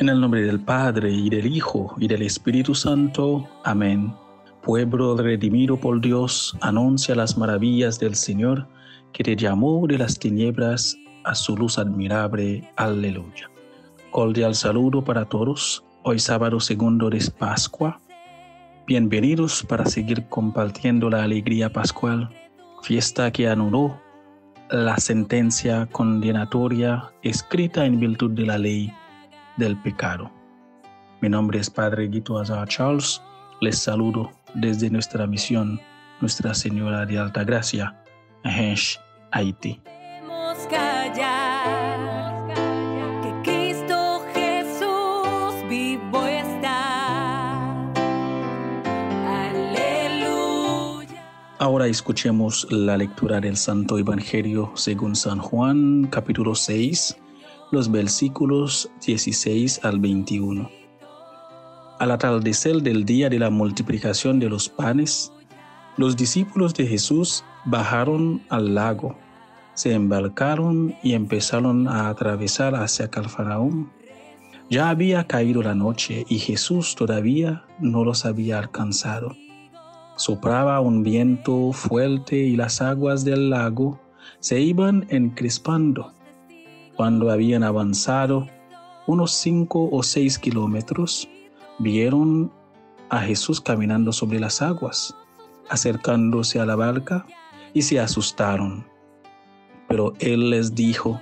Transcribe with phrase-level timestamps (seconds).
[0.00, 3.46] En el nombre del Padre, y del Hijo, y del Espíritu Santo.
[3.64, 4.14] Amén.
[4.62, 8.66] Pueblo redimido por Dios, anuncia las maravillas del Señor,
[9.12, 12.66] que te llamó de las tinieblas a su luz admirable.
[12.76, 13.50] Aleluya.
[14.10, 15.84] Cordial saludo para todos.
[16.02, 18.00] Hoy sábado segundo de Pascua.
[18.86, 22.30] Bienvenidos para seguir compartiendo la alegría pascual,
[22.80, 24.00] fiesta que anuló
[24.70, 28.90] la sentencia condenatoria escrita en virtud de la ley
[29.56, 30.30] del pecado.
[31.20, 33.20] Mi nombre es Padre Guito Azar Charles.
[33.60, 35.80] Les saludo desde nuestra misión
[36.20, 37.94] Nuestra Señora de Alta Gracia,
[38.44, 38.98] Hensh,
[39.32, 39.80] Haití.
[51.58, 57.19] Ahora escuchemos la lectura del Santo Evangelio según San Juan, capítulo 6
[57.70, 60.68] los versículos 16 al 21.
[62.00, 65.32] Al atardecer del día de la multiplicación de los panes,
[65.96, 69.16] los discípulos de Jesús bajaron al lago,
[69.74, 73.88] se embarcaron y empezaron a atravesar hacia Calfaraúm.
[74.68, 79.36] Ya había caído la noche y Jesús todavía no los había alcanzado.
[80.16, 84.00] Sopraba un viento fuerte y las aguas del lago
[84.40, 86.12] se iban encrespando
[86.96, 88.46] cuando habían avanzado
[89.06, 91.28] unos cinco o seis kilómetros,
[91.78, 92.52] vieron
[93.08, 95.16] a Jesús caminando sobre las aguas,
[95.68, 97.26] acercándose a la barca,
[97.72, 98.86] y se asustaron.
[99.88, 101.20] Pero él les dijo,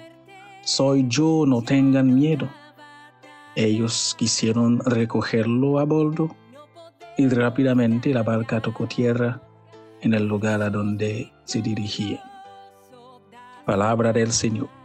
[0.62, 2.48] Soy yo, no tengan miedo.
[3.54, 6.34] Ellos quisieron recogerlo a bordo
[7.16, 9.42] y rápidamente la barca tocó tierra
[10.02, 12.20] en el lugar a donde se dirigían.
[13.64, 14.77] Palabra del Señor.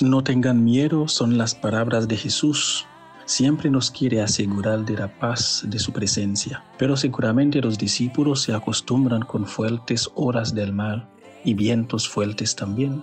[0.00, 2.86] No tengan miedo son las palabras de Jesús.
[3.24, 8.54] Siempre nos quiere asegurar de la paz de su presencia, pero seguramente los discípulos se
[8.54, 11.08] acostumbran con fuertes horas del mar
[11.44, 13.02] y vientos fuertes también.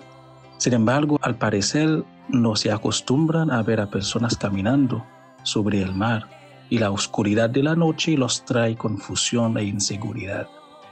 [0.58, 5.06] Sin embargo, al parecer no se acostumbran a ver a personas caminando
[5.44, 6.30] sobre el mar
[6.70, 10.48] y la oscuridad de la noche los trae confusión e inseguridad.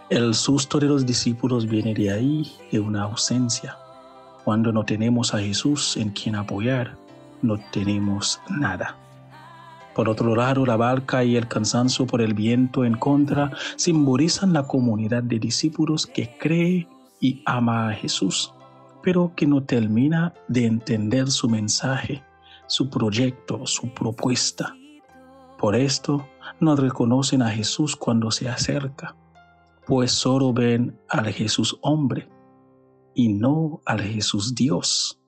[0.09, 3.77] El susto de los discípulos viene de ahí, de una ausencia.
[4.43, 6.97] Cuando no tenemos a Jesús en quien apoyar,
[7.41, 8.97] no tenemos nada.
[9.95, 14.63] Por otro lado, la barca y el cansancio por el viento en contra simbolizan la
[14.63, 16.87] comunidad de discípulos que cree
[17.21, 18.53] y ama a Jesús,
[19.01, 22.23] pero que no termina de entender su mensaje,
[22.67, 24.75] su proyecto, su propuesta.
[25.57, 26.27] Por esto,
[26.59, 29.15] no reconocen a Jesús cuando se acerca,
[29.85, 32.27] pues solo ven al Jesús hombre
[33.15, 35.19] y no al Jesús Dios.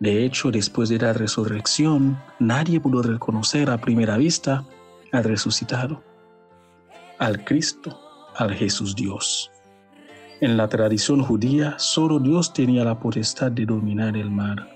[0.00, 4.64] De hecho, después de la resurrección, nadie pudo reconocer a primera vista
[5.12, 6.02] al resucitado,
[7.18, 8.00] al Cristo,
[8.36, 9.50] al Jesús Dios.
[10.40, 14.73] En la tradición judía, solo Dios tenía la potestad de dominar el mar.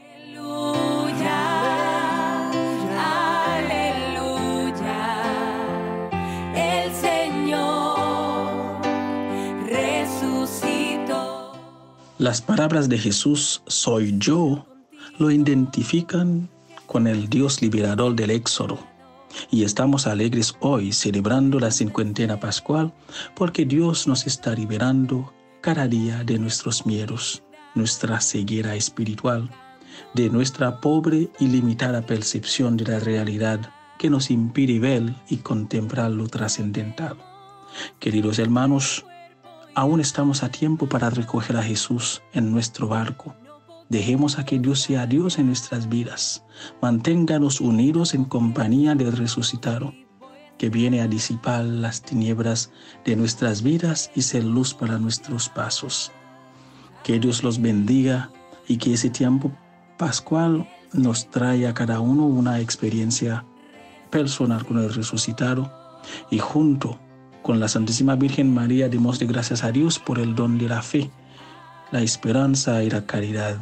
[12.19, 14.67] Las palabras de Jesús, soy yo,
[15.19, 16.49] lo identifican
[16.87, 18.77] con el Dios liberador del Éxodo.
[19.53, 22.93] Y estamos alegres hoy celebrando la cincuentena pascual
[23.37, 27.45] porque Dios nos está liberando cada día de nuestros miedos,
[27.77, 29.49] nuestra ceguera espiritual,
[30.15, 33.61] de nuestra pobre y limitada percepción de la realidad
[33.97, 37.17] que nos impide ver y contemplar lo trascendental.
[38.01, 39.05] Queridos hermanos,
[39.79, 43.37] Aún estamos a tiempo para recoger a Jesús en nuestro barco.
[43.89, 46.45] Dejemos a que Dios sea Dios en nuestras vidas.
[46.83, 49.95] Manténganos unidos en compañía del resucitado,
[50.59, 52.73] que viene a disipar las tinieblas
[53.05, 56.11] de nuestras vidas y ser luz para nuestros pasos.
[57.05, 58.33] Que Dios los bendiga
[58.67, 59.53] y que ese tiempo
[59.97, 63.45] pascual nos traiga a cada uno una experiencia
[64.11, 65.73] personal con el resucitado
[66.33, 66.99] y junto
[67.49, 70.83] con la Santísima Virgen María demos de gracias a Dios por el don de la
[70.83, 71.11] fe,
[71.91, 73.57] la esperanza y la caridad,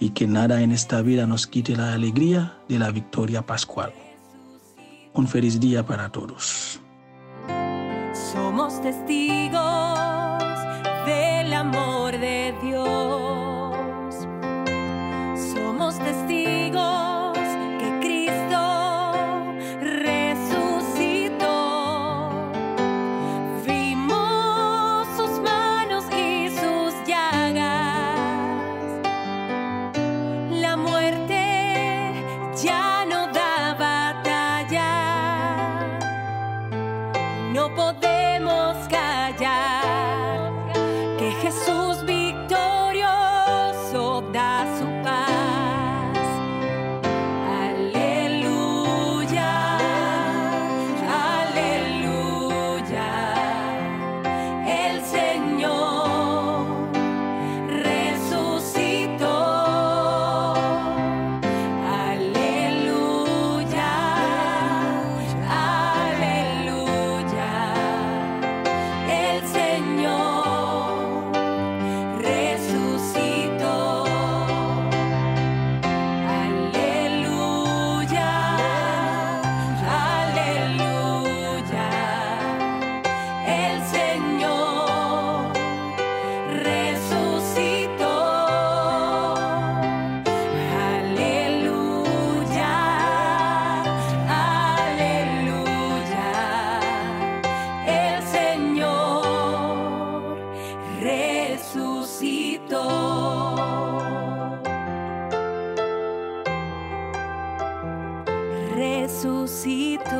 [0.00, 3.92] y que nada en esta vida nos quite la alegría de la victoria pascual.
[5.12, 6.80] Un feliz día para todos.
[8.32, 9.89] Somos testigos
[30.60, 30.89] el amor.
[108.74, 110.10] Resucitó.